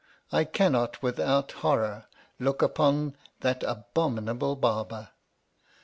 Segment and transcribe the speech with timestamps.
[0.31, 2.07] I cannot without horror
[2.39, 5.09] look upon, that abominable Barber.